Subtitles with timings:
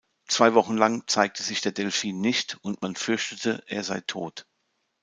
[0.27, 4.47] Zwei Wochen lang zeigte sich der Delfin nicht und man fürchtete, er sei tot.